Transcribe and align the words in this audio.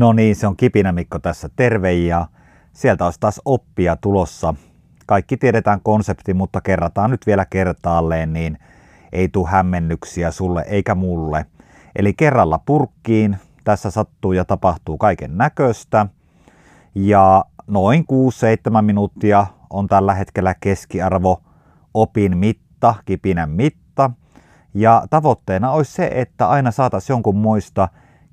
No 0.00 0.12
niin, 0.12 0.36
se 0.36 0.46
on 0.46 0.56
Kipinä 0.56 0.92
Mikko 0.92 1.18
tässä, 1.18 1.48
terve 1.56 1.92
ja 1.92 2.26
sieltä 2.72 3.04
olisi 3.04 3.20
taas 3.20 3.40
oppia 3.44 3.96
tulossa. 3.96 4.54
Kaikki 5.06 5.36
tiedetään 5.36 5.80
konsepti, 5.82 6.34
mutta 6.34 6.60
kerrataan 6.60 7.10
nyt 7.10 7.26
vielä 7.26 7.44
kertaalleen, 7.44 8.32
niin 8.32 8.58
ei 9.12 9.28
tule 9.28 9.48
hämmennyksiä 9.48 10.30
sulle 10.30 10.64
eikä 10.66 10.94
mulle. 10.94 11.46
Eli 11.96 12.14
kerralla 12.14 12.58
purkkiin, 12.66 13.36
tässä 13.64 13.90
sattuu 13.90 14.32
ja 14.32 14.44
tapahtuu 14.44 14.98
kaiken 14.98 15.38
näköistä. 15.38 16.06
Ja 16.94 17.44
noin 17.66 18.04
6-7 18.78 18.82
minuuttia 18.82 19.46
on 19.70 19.86
tällä 19.86 20.14
hetkellä 20.14 20.54
keskiarvo 20.60 21.42
opin 21.94 22.38
mitta, 22.38 22.94
kipinän 23.04 23.50
mitta. 23.50 24.10
Ja 24.74 25.02
tavoitteena 25.10 25.72
olisi 25.72 25.92
se, 25.92 26.10
että 26.14 26.48
aina 26.48 26.70
saataisiin 26.70 27.14
jonkun 27.14 27.36
muista 27.36 27.88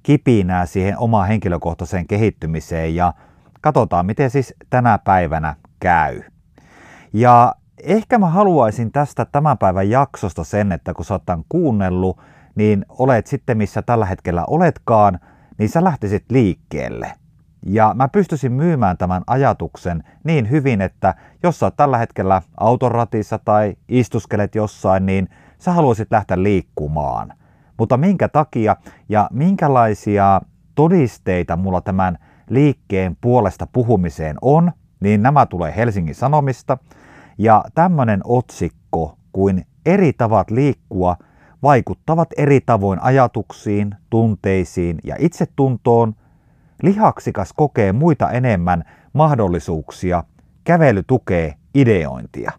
kipinää 0.07 0.65
siihen 0.65 0.97
omaan 0.97 1.27
henkilökohtaiseen 1.27 2.07
kehittymiseen 2.07 2.95
ja 2.95 3.13
katsotaan, 3.61 4.05
miten 4.05 4.29
siis 4.29 4.53
tänä 4.69 4.97
päivänä 4.97 5.55
käy. 5.79 6.21
Ja 7.13 7.55
ehkä 7.83 8.17
mä 8.17 8.29
haluaisin 8.29 8.91
tästä 8.91 9.25
tämän 9.25 9.57
päivän 9.57 9.89
jaksosta 9.89 10.43
sen, 10.43 10.71
että 10.71 10.93
kun 10.93 11.05
sä 11.05 11.13
oot 11.13 11.25
tämän 11.25 11.45
kuunnellut, 11.49 12.21
niin 12.55 12.85
olet 12.89 13.27
sitten 13.27 13.57
missä 13.57 13.81
tällä 13.81 14.05
hetkellä 14.05 14.45
oletkaan, 14.45 15.19
niin 15.57 15.69
sä 15.69 15.83
lähtisit 15.83 16.25
liikkeelle. 16.29 17.11
Ja 17.65 17.93
mä 17.95 18.07
pystyisin 18.07 18.51
myymään 18.51 18.97
tämän 18.97 19.23
ajatuksen 19.27 20.03
niin 20.23 20.49
hyvin, 20.49 20.81
että 20.81 21.15
jos 21.43 21.59
sä 21.59 21.65
oot 21.65 21.75
tällä 21.77 21.97
hetkellä 21.97 22.41
autoratissa 22.57 23.39
tai 23.45 23.75
istuskelet 23.89 24.55
jossain, 24.55 25.05
niin 25.05 25.29
sä 25.59 25.71
haluaisit 25.71 26.11
lähteä 26.11 26.43
liikkumaan– 26.43 27.33
mutta 27.77 27.97
minkä 27.97 28.27
takia 28.29 28.75
ja 29.09 29.29
minkälaisia 29.31 30.41
todisteita 30.75 31.57
mulla 31.57 31.81
tämän 31.81 32.17
liikkeen 32.49 33.17
puolesta 33.21 33.67
puhumiseen 33.67 34.37
on, 34.41 34.71
niin 34.99 35.21
nämä 35.23 35.45
tulee 35.45 35.73
Helsingin 35.75 36.15
Sanomista. 36.15 36.77
Ja 37.37 37.63
tämmöinen 37.75 38.21
otsikko 38.23 39.17
kuin 39.31 39.65
eri 39.85 40.13
tavat 40.13 40.51
liikkua 40.51 41.15
vaikuttavat 41.63 42.29
eri 42.37 42.61
tavoin 42.61 43.03
ajatuksiin, 43.03 43.95
tunteisiin 44.09 44.99
ja 45.03 45.15
itsetuntoon. 45.19 46.13
Lihaksikas 46.83 47.53
kokee 47.53 47.91
muita 47.91 48.31
enemmän 48.31 48.83
mahdollisuuksia. 49.13 50.23
Kävely 50.63 51.03
tukee 51.03 51.53
ideointia. 51.75 52.51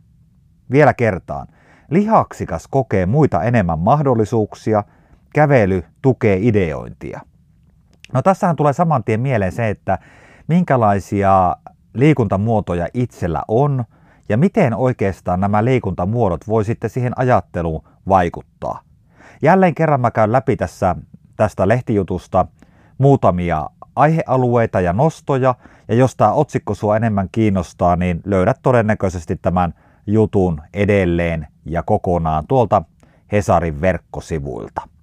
Vielä 0.70 0.94
kertaan. 0.94 1.46
Lihaksikas 1.90 2.68
kokee 2.68 3.06
muita 3.06 3.42
enemmän 3.42 3.78
mahdollisuuksia– 3.78 4.84
kävely 5.38 5.84
tukee 6.02 6.38
ideointia. 6.42 7.20
No 8.12 8.22
tässähän 8.22 8.56
tulee 8.56 8.72
saman 8.72 9.04
tien 9.04 9.20
mieleen 9.20 9.52
se, 9.52 9.68
että 9.68 9.98
minkälaisia 10.48 11.56
liikuntamuotoja 11.94 12.88
itsellä 12.94 13.42
on 13.48 13.84
ja 14.28 14.36
miten 14.36 14.74
oikeastaan 14.74 15.40
nämä 15.40 15.64
liikuntamuodot 15.64 16.48
voi 16.48 16.64
sitten 16.64 16.90
siihen 16.90 17.12
ajatteluun 17.16 17.84
vaikuttaa. 18.08 18.80
Jälleen 19.42 19.74
kerran 19.74 20.00
mä 20.00 20.10
käyn 20.10 20.32
läpi 20.32 20.56
tässä 20.56 20.96
tästä 21.36 21.68
lehtijutusta 21.68 22.46
muutamia 22.98 23.70
aihealueita 23.96 24.80
ja 24.80 24.92
nostoja, 24.92 25.54
ja 25.88 25.94
jos 25.94 26.16
tämä 26.16 26.32
otsikko 26.32 26.74
sua 26.74 26.96
enemmän 26.96 27.28
kiinnostaa, 27.32 27.96
niin 27.96 28.20
löydät 28.24 28.58
todennäköisesti 28.62 29.36
tämän 29.36 29.74
jutun 30.06 30.60
edelleen 30.74 31.46
ja 31.64 31.82
kokonaan 31.82 32.46
tuolta 32.48 32.82
Hesarin 33.32 33.80
verkkosivuilta. 33.80 34.97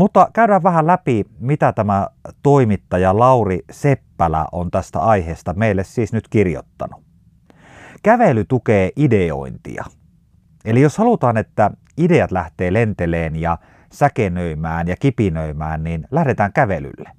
Mutta 0.00 0.28
käydään 0.32 0.62
vähän 0.62 0.86
läpi, 0.86 1.24
mitä 1.38 1.72
tämä 1.72 2.08
toimittaja 2.42 3.18
Lauri 3.18 3.58
Seppälä 3.70 4.46
on 4.52 4.70
tästä 4.70 5.00
aiheesta 5.00 5.54
meille 5.54 5.84
siis 5.84 6.12
nyt 6.12 6.28
kirjoittanut. 6.28 7.02
Kävely 8.02 8.44
tukee 8.44 8.90
ideointia. 8.96 9.84
Eli 10.64 10.80
jos 10.80 10.98
halutaan, 10.98 11.36
että 11.36 11.70
ideat 11.98 12.32
lähtee 12.32 12.72
lenteleen 12.72 13.36
ja 13.36 13.58
säkenöimään 13.92 14.88
ja 14.88 14.96
kipinöimään, 14.96 15.84
niin 15.84 16.06
lähdetään 16.10 16.52
kävelylle. 16.52 17.10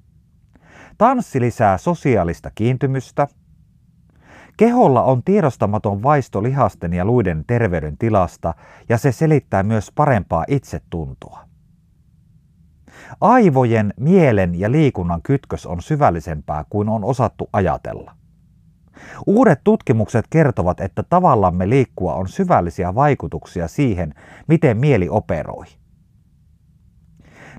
Tanssi 0.98 1.40
lisää 1.40 1.78
sosiaalista 1.78 2.50
kiintymystä. 2.54 3.28
Keholla 4.56 5.02
on 5.02 5.22
tiedostamaton 5.22 6.02
vaisto 6.02 6.42
lihasten 6.42 6.92
ja 6.92 7.04
luiden 7.04 7.44
terveydentilasta 7.46 8.54
ja 8.88 8.98
se 8.98 9.12
selittää 9.12 9.62
myös 9.62 9.92
parempaa 9.94 10.44
itsetuntoa. 10.48 11.51
Aivojen, 13.20 13.94
mielen 14.00 14.60
ja 14.60 14.70
liikunnan 14.70 15.22
kytkös 15.22 15.66
on 15.66 15.82
syvällisempää 15.82 16.64
kuin 16.70 16.88
on 16.88 17.04
osattu 17.04 17.48
ajatella. 17.52 18.12
Uudet 19.26 19.60
tutkimukset 19.64 20.24
kertovat, 20.30 20.80
että 20.80 21.02
tavallamme 21.02 21.68
liikkua 21.68 22.14
on 22.14 22.28
syvällisiä 22.28 22.94
vaikutuksia 22.94 23.68
siihen, 23.68 24.14
miten 24.48 24.76
mieli 24.76 25.08
operoi. 25.08 25.64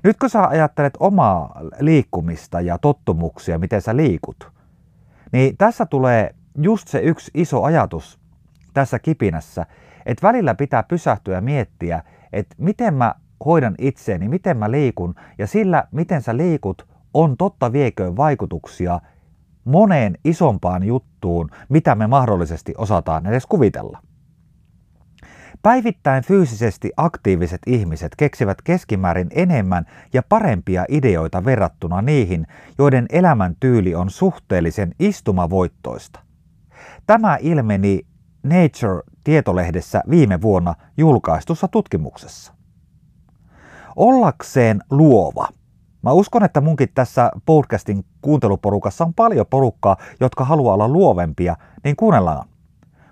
Nyt 0.04 0.16
kun 0.18 0.30
sä 0.30 0.48
ajattelet 0.48 0.94
omaa 1.00 1.60
liikkumista 1.80 2.60
ja 2.60 2.78
tottumuksia, 2.78 3.58
miten 3.58 3.82
sä 3.82 3.96
liikut, 3.96 4.52
niin 5.32 5.56
tässä 5.56 5.86
tulee 5.86 6.34
just 6.58 6.88
se 6.88 6.98
yksi 6.98 7.30
iso 7.34 7.62
ajatus 7.62 8.20
tässä 8.74 8.98
kipinässä, 8.98 9.66
että 10.06 10.26
välillä 10.26 10.54
pitää 10.54 10.82
pysähtyä 10.82 11.34
ja 11.34 11.40
miettiä, 11.40 12.02
että 12.32 12.54
miten 12.58 12.94
mä 12.94 13.14
hoidan 13.44 13.74
itseäni, 13.78 14.28
miten 14.28 14.56
mä 14.56 14.70
liikun 14.70 15.14
ja 15.38 15.46
sillä, 15.46 15.84
miten 15.90 16.22
sä 16.22 16.36
liikut, 16.36 16.88
on 17.14 17.36
totta 17.36 17.72
vieköön 17.72 18.16
vaikutuksia 18.16 19.00
moneen 19.64 20.18
isompaan 20.24 20.82
juttuun, 20.82 21.50
mitä 21.68 21.94
me 21.94 22.06
mahdollisesti 22.06 22.74
osataan 22.78 23.26
edes 23.26 23.46
kuvitella. 23.46 23.98
Päivittäin 25.62 26.24
fyysisesti 26.24 26.92
aktiiviset 26.96 27.60
ihmiset 27.66 28.12
keksivät 28.16 28.62
keskimäärin 28.62 29.28
enemmän 29.30 29.84
ja 30.12 30.22
parempia 30.28 30.84
ideoita 30.88 31.44
verrattuna 31.44 32.02
niihin, 32.02 32.46
joiden 32.78 33.06
elämäntyyli 33.12 33.94
on 33.94 34.10
suhteellisen 34.10 34.94
istumavoittoista. 34.98 36.20
Tämä 37.06 37.38
ilmeni 37.40 38.00
Nature-tietolehdessä 38.42 40.02
viime 40.10 40.42
vuonna 40.42 40.74
julkaistussa 40.96 41.68
tutkimuksessa 41.68 42.53
ollakseen 43.96 44.80
luova. 44.90 45.48
Mä 46.02 46.12
uskon, 46.12 46.44
että 46.44 46.60
munkin 46.60 46.88
tässä 46.94 47.30
podcastin 47.46 48.04
kuunteluporukassa 48.22 49.04
on 49.04 49.14
paljon 49.14 49.46
porukkaa, 49.50 49.96
jotka 50.20 50.44
haluaa 50.44 50.74
olla 50.74 50.88
luovempia, 50.88 51.56
niin 51.84 51.96
kuunnellaan. 51.96 52.48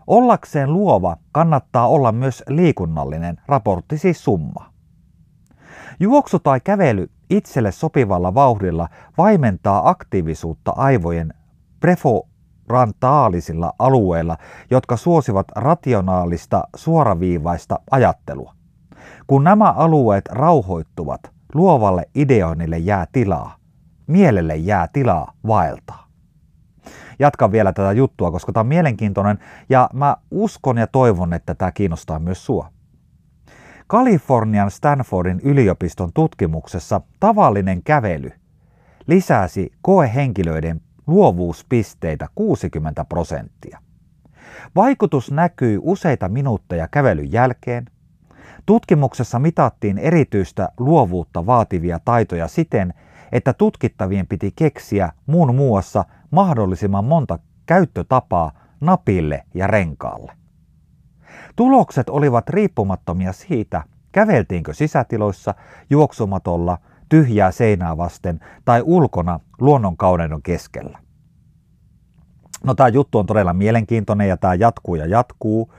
Ollakseen 0.07 0.73
luova 0.73 1.17
kannattaa 1.33 1.89
olla 1.89 2.13
myös 2.13 2.43
liikunnallinen, 2.49 3.41
raportti 3.47 3.99
siis 3.99 4.25
summa. 4.25 4.73
Juoksu 6.01 6.39
tai 6.39 6.61
kävely 6.61 7.11
itselle 7.31 7.73
sopivalla 7.73 8.35
vauhdilla 8.35 8.89
vaimentaa 9.19 9.89
aktiivisuutta 9.89 10.73
aivojen 10.77 11.35
preforantaalisilla 11.81 13.73
alueilla, 13.79 14.37
jotka 14.71 14.97
suosivat 14.97 15.47
rationaalista 15.57 16.65
suoraviivaista 16.77 17.79
ajattelua. 17.91 18.62
Kun 19.27 19.45
nämä 19.45 19.73
alueet 19.73 20.27
rauhoittuvat, 20.29 21.21
luovalle 21.55 22.09
ideoinnille 22.15 22.79
jää 22.79 23.07
tilaa, 23.13 23.57
mielelle 24.07 24.57
jää 24.57 24.89
tilaa 24.93 25.33
vaeltaa. 25.47 26.07
Jatkan 27.19 27.53
vielä 27.53 27.73
tätä 27.73 27.93
juttua, 27.93 28.31
koska 28.31 28.53
tämä 28.53 28.61
on 28.61 28.67
mielenkiintoinen 28.67 29.39
ja 29.69 29.91
mä 29.93 30.17
uskon 30.31 30.79
ja 30.79 30.87
toivon, 30.87 31.33
että 31.33 31.55
tämä 31.55 31.73
kiinnostaa 31.73 32.19
myös 32.19 32.47
sua. 32.47 32.69
Kalifornian 33.87 34.71
Stanfordin 34.71 35.41
yliopiston 35.41 36.11
tutkimuksessa 36.15 37.01
tavallinen 37.21 37.83
kävely 37.83 38.31
lisäsi 39.07 39.73
koehenkilöiden 39.83 40.81
luovuuspisteitä 41.07 42.27
60 42.35 43.05
prosenttia. 43.05 43.79
Vaikutus 44.77 45.31
näkyy 45.31 45.79
useita 45.83 46.29
minuutteja 46.29 46.89
kävelyn 46.89 47.33
jälkeen, 47.33 47.87
Tutkimuksessa 48.67 49.39
mitattiin 49.39 49.99
erityistä 49.99 50.69
luovuutta 50.79 51.47
vaativia 51.47 51.99
taitoja 52.05 52.49
siten, 52.49 52.95
että 53.33 53.53
tutkittavien 53.53 54.27
piti 54.27 54.53
keksiä 54.57 55.13
muun 55.27 55.55
muassa 55.55 56.05
mahdollisimman 56.31 57.05
monta 57.05 57.39
käyttötapaa 57.67 58.53
napille 58.81 59.45
ja 59.55 59.67
renkaalle. 59.67 60.33
Tulokset 61.57 62.09
olivat 62.09 62.49
riippumattomia 62.49 63.33
siitä, 63.33 63.85
käveltiinkö 64.13 64.75
sisätiloissa, 64.75 65.55
juoksumatolla, 65.91 66.79
tyhjää 67.09 67.51
seinää 67.51 67.97
vasten 67.97 68.41
tai 68.65 68.83
ulkona 68.85 69.41
luonnonkauneuden 69.61 70.43
keskellä. 70.43 70.99
No 72.65 72.75
tämä 72.75 72.89
juttu 72.89 73.19
on 73.19 73.27
todella 73.27 73.53
mielenkiintoinen 73.53 74.29
ja 74.29 74.37
tämä 74.37 74.55
jatkuu 74.55 74.95
ja 74.95 75.07
jatkuu. 75.07 75.73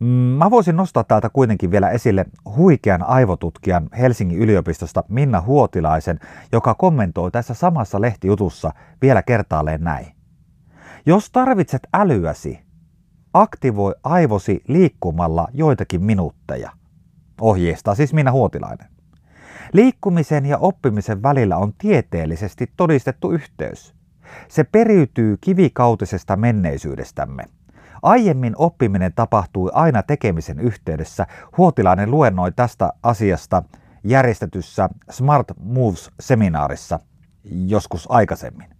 Mm, 0.00 0.06
mä 0.06 0.50
voisin 0.50 0.76
nostaa 0.76 1.04
täältä 1.04 1.28
kuitenkin 1.28 1.70
vielä 1.70 1.90
esille 1.90 2.26
huikean 2.56 3.02
aivotutkijan 3.02 3.88
Helsingin 3.98 4.38
yliopistosta 4.38 5.04
Minna 5.08 5.40
Huotilaisen, 5.40 6.20
joka 6.52 6.74
kommentoi 6.74 7.30
tässä 7.30 7.54
samassa 7.54 8.00
lehtijutussa 8.00 8.72
vielä 9.02 9.22
kertaalleen 9.22 9.84
näin. 9.84 10.06
Jos 11.06 11.30
tarvitset 11.30 11.88
älyäsi, 11.94 12.60
aktivoi 13.34 13.94
aivosi 14.04 14.62
liikkumalla 14.68 15.48
joitakin 15.52 16.04
minuutteja. 16.04 16.70
Ohjeistaa 17.40 17.94
siis 17.94 18.14
Minna 18.14 18.32
Huotilainen. 18.32 18.88
Liikkumisen 19.72 20.46
ja 20.46 20.58
oppimisen 20.58 21.22
välillä 21.22 21.56
on 21.56 21.72
tieteellisesti 21.78 22.72
todistettu 22.76 23.30
yhteys. 23.30 23.94
Se 24.48 24.64
periytyy 24.64 25.36
kivikautisesta 25.40 26.36
menneisyydestämme– 26.36 27.44
Aiemmin 28.02 28.54
oppiminen 28.56 29.12
tapahtui 29.14 29.70
aina 29.74 30.02
tekemisen 30.02 30.60
yhteydessä. 30.60 31.26
Huotilainen 31.56 32.10
luennoi 32.10 32.52
tästä 32.52 32.92
asiasta 33.02 33.62
järjestetyssä 34.04 34.88
Smart 35.10 35.52
Moves-seminaarissa 35.60 36.98
joskus 37.44 38.06
aikaisemmin. 38.10 38.70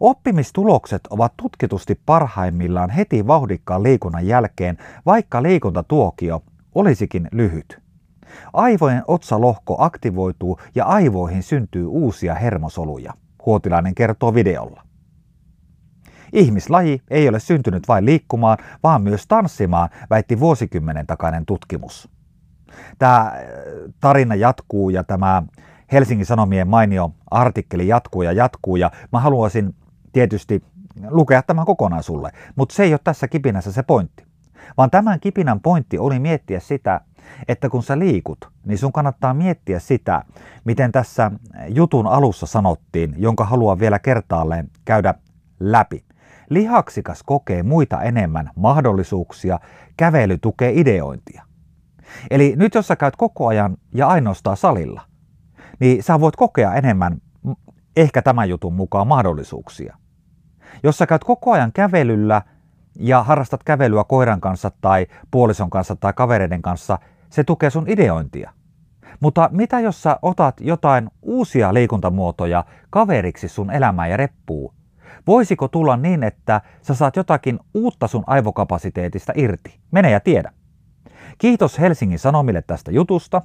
Oppimistulokset 0.00 1.06
ovat 1.10 1.32
tutkitusti 1.36 2.00
parhaimmillaan 2.06 2.90
heti 2.90 3.26
vauhdikkaan 3.26 3.82
liikunnan 3.82 4.26
jälkeen, 4.26 4.78
vaikka 5.06 5.42
liikuntatuokio 5.42 6.42
olisikin 6.74 7.28
lyhyt. 7.32 7.78
Aivojen 8.52 9.02
otsalohko 9.08 9.76
aktivoituu 9.78 10.58
ja 10.74 10.84
aivoihin 10.84 11.42
syntyy 11.42 11.86
uusia 11.86 12.34
hermosoluja, 12.34 13.12
Huotilainen 13.46 13.94
kertoo 13.94 14.34
videolla. 14.34 14.82
Ihmislaji 16.34 17.02
ei 17.10 17.28
ole 17.28 17.40
syntynyt 17.40 17.88
vain 17.88 18.06
liikkumaan, 18.06 18.58
vaan 18.82 19.02
myös 19.02 19.26
tanssimaan, 19.26 19.88
väitti 20.10 20.40
vuosikymmenen 20.40 21.06
takainen 21.06 21.46
tutkimus. 21.46 22.08
Tämä 22.98 23.20
äh, 23.20 23.32
tarina 24.00 24.34
jatkuu 24.34 24.90
ja 24.90 25.04
tämä 25.04 25.42
Helsingin 25.92 26.26
Sanomien 26.26 26.68
mainio 26.68 27.10
artikkeli 27.30 27.88
jatkuu 27.88 28.22
ja 28.22 28.32
jatkuu 28.32 28.76
ja 28.76 28.90
mä 29.12 29.20
haluaisin 29.20 29.74
tietysti 30.12 30.62
lukea 31.08 31.42
tämän 31.42 31.66
kokonaan 31.66 32.02
sulle, 32.02 32.30
mutta 32.56 32.74
se 32.74 32.82
ei 32.82 32.92
ole 32.92 33.00
tässä 33.04 33.28
kipinässä 33.28 33.72
se 33.72 33.82
pointti. 33.82 34.24
Vaan 34.76 34.90
tämän 34.90 35.20
kipinän 35.20 35.60
pointti 35.60 35.98
oli 35.98 36.18
miettiä 36.18 36.60
sitä, 36.60 37.00
että 37.48 37.68
kun 37.68 37.82
sä 37.82 37.98
liikut, 37.98 38.48
niin 38.64 38.78
sun 38.78 38.92
kannattaa 38.92 39.34
miettiä 39.34 39.78
sitä, 39.78 40.24
miten 40.64 40.92
tässä 40.92 41.30
jutun 41.68 42.06
alussa 42.06 42.46
sanottiin, 42.46 43.14
jonka 43.18 43.44
haluan 43.44 43.78
vielä 43.78 43.98
kertaalleen 43.98 44.70
käydä 44.84 45.14
läpi. 45.60 46.04
Lihaksikas 46.50 47.22
kokee 47.22 47.62
muita 47.62 48.02
enemmän 48.02 48.50
mahdollisuuksia, 48.56 49.60
kävely 49.96 50.38
tukee 50.38 50.72
ideointia. 50.74 51.42
Eli 52.30 52.54
nyt 52.56 52.74
jos 52.74 52.88
sä 52.88 52.96
käyt 52.96 53.16
koko 53.16 53.46
ajan 53.46 53.76
ja 53.94 54.08
ainoastaan 54.08 54.56
salilla, 54.56 55.02
niin 55.80 56.02
sä 56.02 56.20
voit 56.20 56.36
kokea 56.36 56.74
enemmän 56.74 57.18
ehkä 57.96 58.22
tämän 58.22 58.48
jutun 58.48 58.74
mukaan 58.74 59.06
mahdollisuuksia. 59.06 59.96
Jos 60.82 60.98
sä 60.98 61.06
käyt 61.06 61.24
koko 61.24 61.52
ajan 61.52 61.72
kävelyllä 61.72 62.42
ja 62.98 63.22
harrastat 63.22 63.64
kävelyä 63.64 64.04
koiran 64.04 64.40
kanssa 64.40 64.70
tai 64.80 65.06
puolison 65.30 65.70
kanssa 65.70 65.96
tai 65.96 66.12
kavereiden 66.12 66.62
kanssa, 66.62 66.98
se 67.30 67.44
tukee 67.44 67.70
sun 67.70 67.88
ideointia. 67.88 68.50
Mutta 69.20 69.48
mitä 69.52 69.80
jos 69.80 70.02
sä 70.02 70.18
otat 70.22 70.60
jotain 70.60 71.10
uusia 71.22 71.74
liikuntamuotoja 71.74 72.64
kaveriksi 72.90 73.48
sun 73.48 73.70
elämään 73.70 74.10
ja 74.10 74.16
reppuu, 74.16 74.74
Voisiko 75.26 75.68
tulla 75.68 75.96
niin, 75.96 76.22
että 76.22 76.60
sä 76.82 76.94
saat 76.94 77.16
jotakin 77.16 77.60
uutta 77.74 78.06
sun 78.06 78.24
aivokapasiteetista 78.26 79.32
irti? 79.36 79.78
Mene 79.90 80.10
ja 80.10 80.20
tiedä. 80.20 80.52
Kiitos 81.38 81.78
Helsingin 81.78 82.18
Sanomille 82.18 82.62
tästä 82.62 82.90
jutusta. 82.90 83.42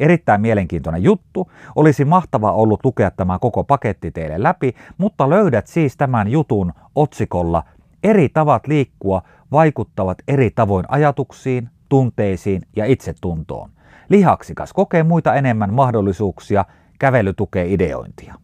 Erittäin 0.00 0.40
mielenkiintoinen 0.40 1.02
juttu. 1.02 1.50
Olisi 1.76 2.04
mahtava 2.04 2.52
ollut 2.52 2.84
lukea 2.84 3.10
tämä 3.10 3.38
koko 3.38 3.64
paketti 3.64 4.10
teille 4.10 4.42
läpi, 4.42 4.74
mutta 4.98 5.30
löydät 5.30 5.66
siis 5.66 5.96
tämän 5.96 6.28
jutun 6.28 6.72
otsikolla 6.94 7.62
Eri 8.02 8.28
tavat 8.28 8.66
liikkua 8.66 9.22
vaikuttavat 9.52 10.18
eri 10.28 10.50
tavoin 10.50 10.84
ajatuksiin, 10.88 11.68
tunteisiin 11.88 12.62
ja 12.76 12.84
itsetuntoon. 12.84 13.70
Lihaksikas 14.08 14.72
kokee 14.72 15.02
muita 15.02 15.34
enemmän 15.34 15.74
mahdollisuuksia, 15.74 16.64
kävely 16.98 17.32
tukee 17.32 17.72
ideointia. 17.72 18.34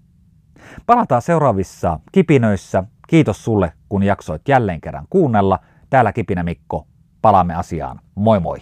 Palataan 0.87 1.23
seuraavissa 1.23 2.01
kipinöissä. 2.13 2.85
Kiitos 3.09 3.45
sulle, 3.45 3.73
kun 3.89 4.03
jaksoit 4.03 4.49
jälleen 4.49 4.81
kerran 4.81 5.07
kuunnella. 5.11 5.59
Täällä 5.91 6.13
Kipinä 6.13 6.43
Mikko. 6.43 6.87
Palaamme 7.23 7.55
asiaan. 7.55 8.01
Moi 8.15 8.41
moi! 8.41 8.59